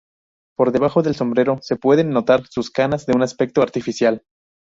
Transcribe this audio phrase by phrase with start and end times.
[0.57, 4.23] Por debajo del sombrero se pueden notar sus canas, de un aspecto artificial.